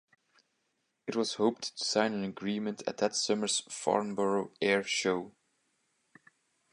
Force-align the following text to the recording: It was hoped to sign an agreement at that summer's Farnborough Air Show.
It 1.05 1.15
was 1.15 1.35
hoped 1.35 1.77
to 1.77 1.85
sign 1.85 2.13
an 2.15 2.23
agreement 2.23 2.81
at 2.87 2.97
that 2.97 3.15
summer's 3.15 3.59
Farnborough 3.69 4.49
Air 4.59 4.81
Show. 4.83 5.33